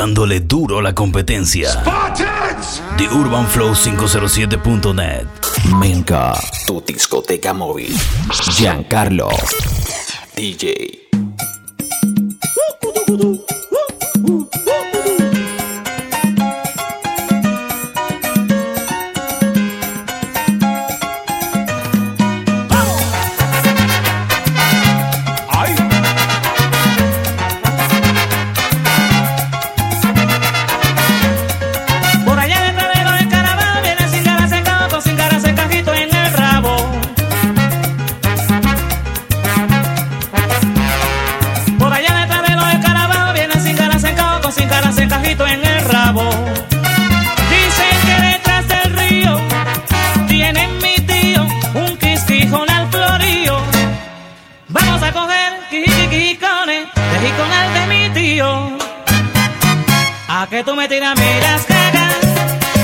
[0.00, 1.72] dándole duro a la competencia.
[1.72, 2.82] Spartans.
[2.96, 5.26] The Urban Flow 507.net.
[5.78, 7.94] Menka, tu discoteca móvil.
[8.56, 9.28] Giancarlo.
[10.34, 11.09] DJ.
[60.80, 62.16] me tiras a las cagas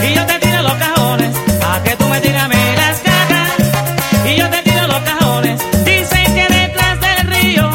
[0.06, 1.34] y yo te tiro los cajones.
[1.66, 3.52] A que tú me tiras a las cagas
[4.26, 5.58] y yo te tiro los cajones.
[5.82, 7.70] Dicen que detrás del río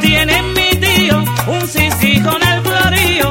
[0.00, 3.30] tienen mi tío un sisí con el florío.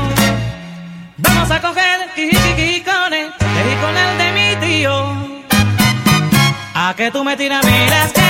[1.17, 4.93] Vamos a coger quijiquijicones, el de mi tío.
[6.75, 8.24] A que tú me tiras las cagas.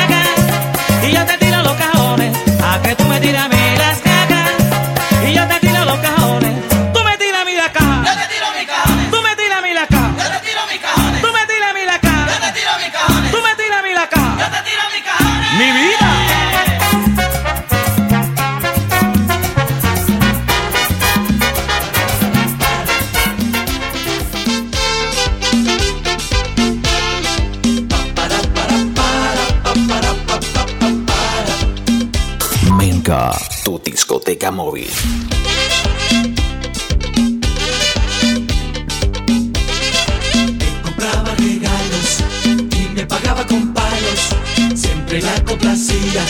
[45.76, 46.26] hacía,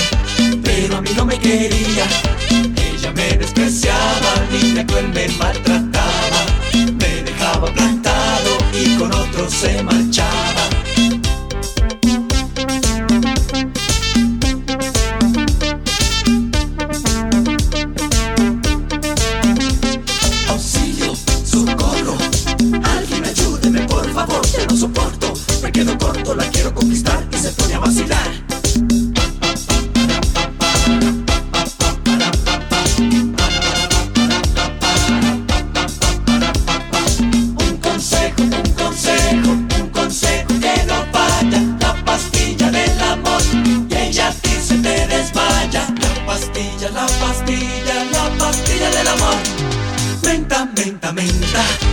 [0.64, 2.08] pero a mí no me quería.
[2.50, 6.42] Ella me despreciaba, niña cruel me maltrataba,
[6.74, 10.15] me dejaba plantado y con otro se marchaba.
[51.56, 51.85] 다.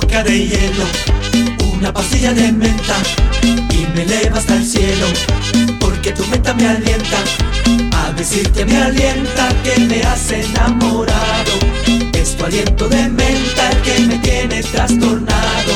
[0.00, 0.84] coca de hielo,
[1.72, 2.94] una pastilla de menta
[3.72, 5.06] y me eleva hasta el cielo,
[5.80, 7.18] porque tu menta me alienta
[7.92, 11.52] a decirte me alienta que me has enamorado.
[12.12, 15.72] Es tu aliento de menta el que me tiene trastornado.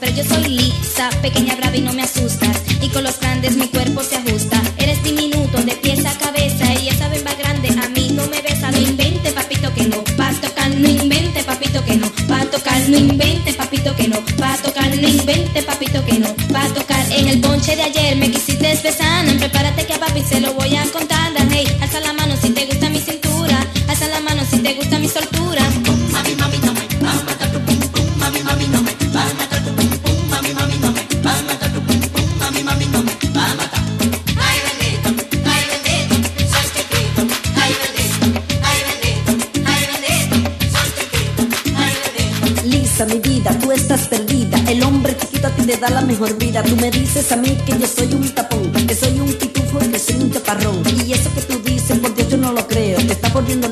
[0.00, 2.62] pero yo soy lisa, pequeña, brava y no me asustas.
[2.80, 4.60] Y con los grandes mi cuerpo se ajusta.
[4.78, 8.70] Eres diminuto de pies a cabeza y esa bemba grande a mí no me besa.
[8.70, 10.70] No invente, papito, que no va a tocar.
[10.70, 12.88] No invente, papito, que no va a tocar.
[12.88, 14.96] No invente, papito, que no va a tocar.
[14.96, 17.04] No invente, papito, que no va a tocar.
[17.12, 19.26] En el ponche de ayer me quisiste besar.
[19.38, 20.85] Prepárate que a papi se lo voy a
[46.18, 46.62] mejor vida.
[46.62, 49.98] Tú me dices a mí que yo soy un tapón, que soy un pitufo, que
[49.98, 50.82] soy un chaparrón.
[51.04, 53.68] Y eso que tú dices, porque yo no lo creo, te está poniendo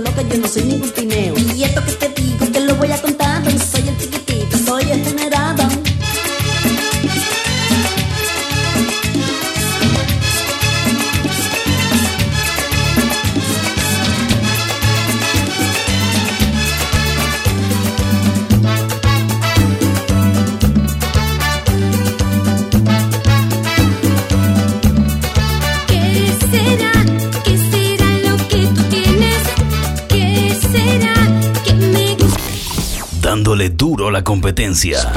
[34.15, 35.13] la competencia.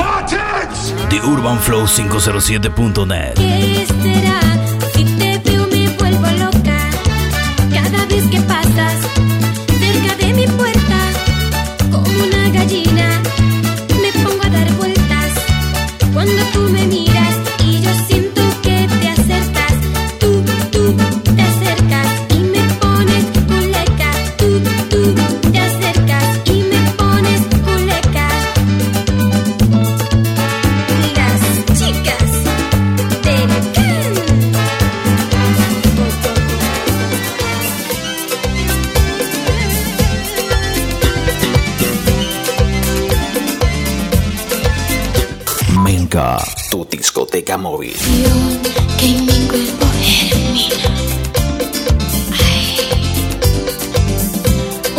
[1.09, 3.37] The Urban Flow 507.net.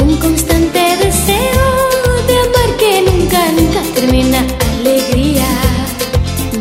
[0.02, 1.66] Un constante deseo
[2.26, 4.44] de amar que nunca, nunca termina.
[4.80, 5.48] Alegría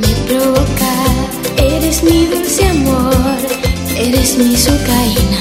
[0.01, 0.93] me provoca.
[1.57, 3.37] Eres mi dulce amor,
[3.97, 5.36] eres mi sucaína.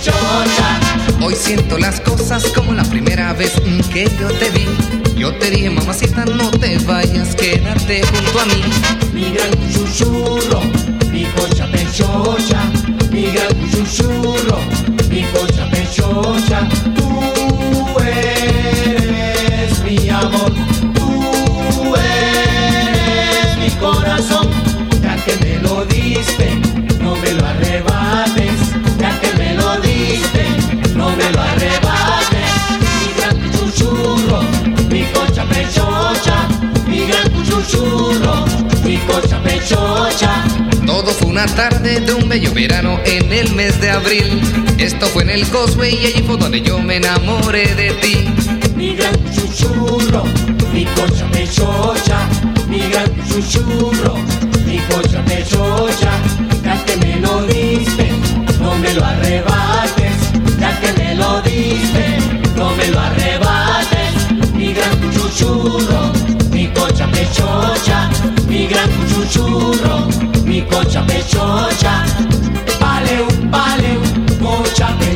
[0.00, 0.80] chocha.
[1.22, 3.52] Hoy siento las cosas como la primera vez
[3.92, 4.66] que yo te vi.
[5.16, 8.62] Yo te dije, mamacita, no te vayas, quédate junto a mí.
[9.12, 10.60] Mi gran susurro,
[11.10, 12.60] mi cocha pechocha.
[13.10, 14.58] Mi gran susurro,
[15.08, 16.68] mi cocha pechocha.
[16.94, 17.35] Tú
[31.26, 32.52] me lo arrebates.
[32.80, 34.42] Mi gran cuchuchurro,
[34.90, 36.48] mi cocha pechocha,
[36.86, 38.44] mi gran cuchuchurro,
[38.84, 40.44] mi cocha pechocha.
[40.86, 44.40] Todo fue una tarde de un bello verano en el mes de abril.
[44.78, 48.28] Esto fue en el Cosway y allí fue donde yo me enamoré de ti.
[48.76, 50.24] Mi gran cuchuchurro,
[50.72, 52.28] mi cocha pechocha,
[52.68, 54.16] mi gran cuchuchurro,
[54.64, 56.12] mi cocha pechocha,
[56.62, 58.15] ya me lo diste.
[65.36, 66.12] cuchuchurro,
[66.50, 68.08] mi cocha pechocha,
[68.48, 70.08] mi gran cuchuchurro,
[70.44, 72.04] mi cocha pechocha,
[72.80, 74.00] paleu, paleu,
[74.40, 75.15] cocha pechocha.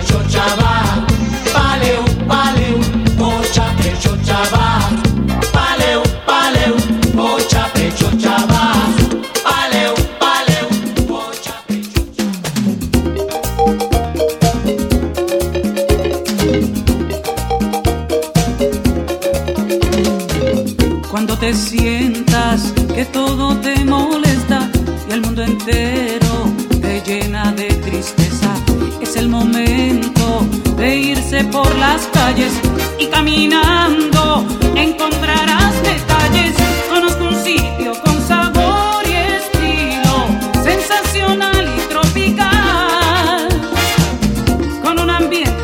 [45.21, 45.60] también.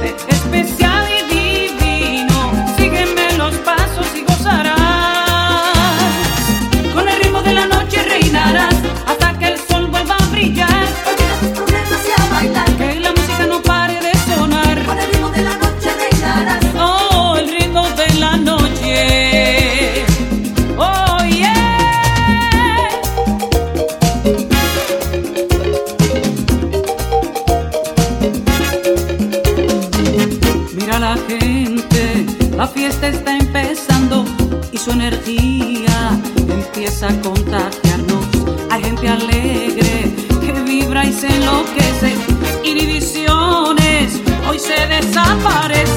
[45.16, 45.95] desaparecer.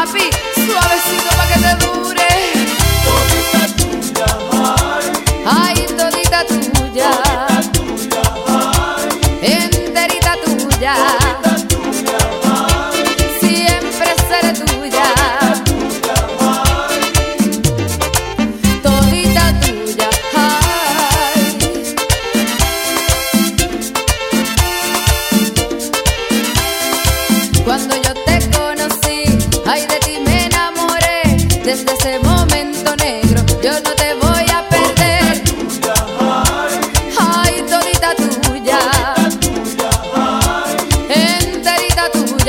[0.00, 2.28] papi, suavecito pa' que te dure.
[3.04, 4.28] Todita tuya,
[4.64, 5.06] ay.
[5.44, 7.29] Ay, todita tuya.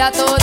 [0.01, 0.40] mira todo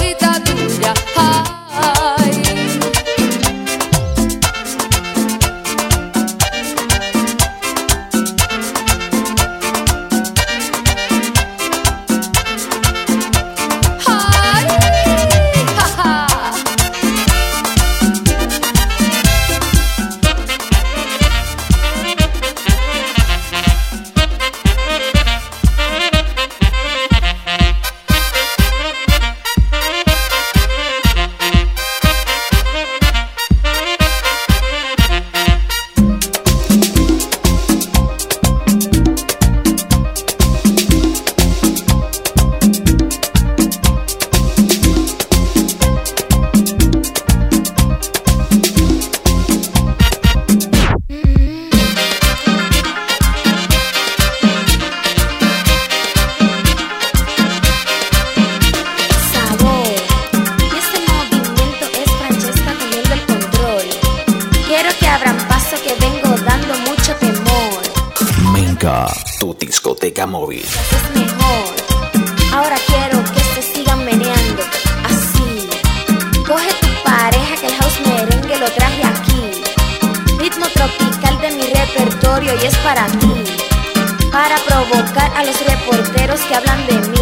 [85.06, 87.17] a los reporteros que hablan de mí.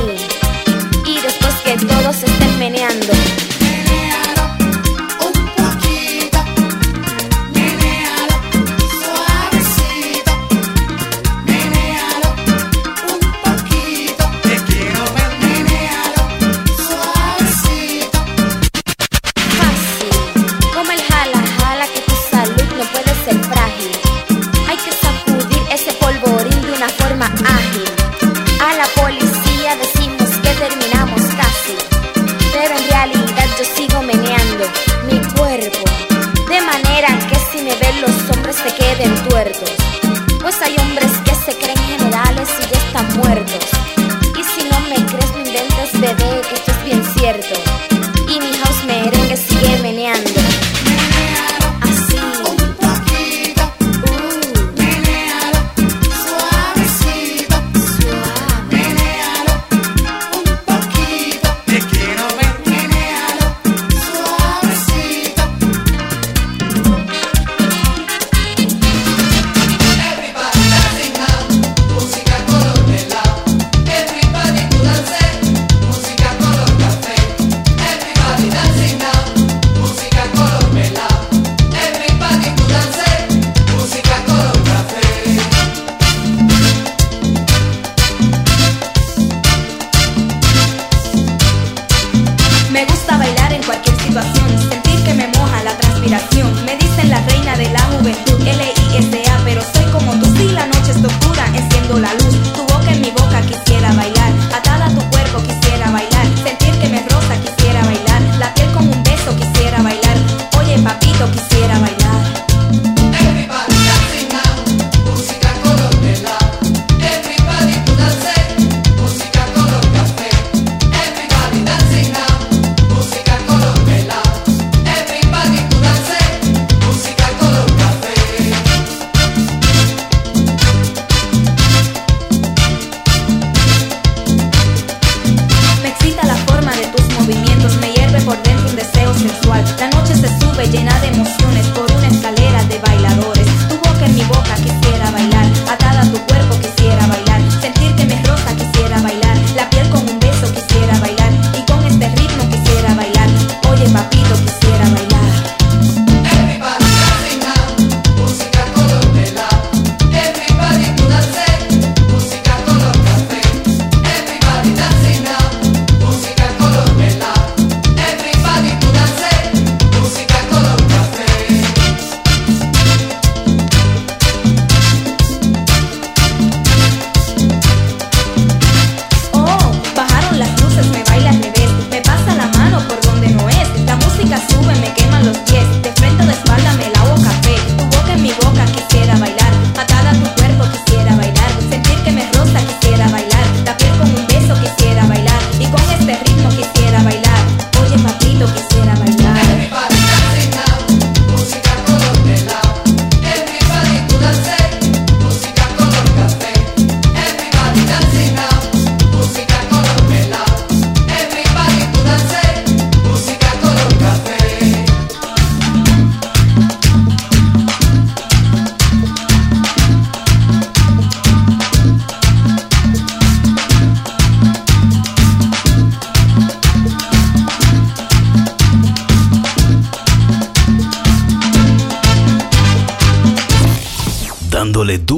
[40.81, 43.65] hombres que se creen generales y ya están muertos.
[44.39, 47.76] Y si no me crees, no inventes, bebé, que esto es bien cierto.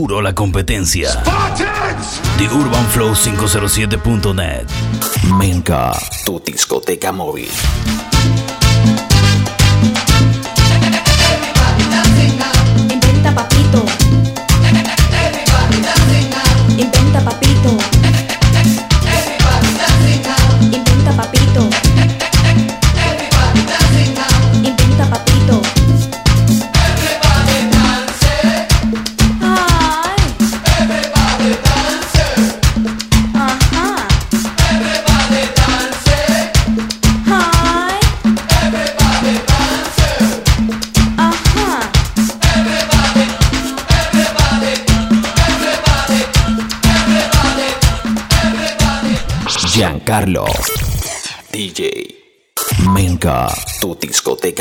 [0.08, 1.22] Duro la competencia.
[2.38, 4.66] The Urban Flow 507.net.
[5.38, 5.92] Menka,
[6.24, 7.50] tu discoteca móvil.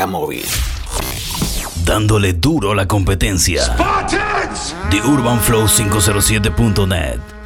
[0.08, 0.46] Móvil.
[1.86, 3.76] Dándole duro a la competencia.
[4.90, 7.37] The Urban Flow 507.net.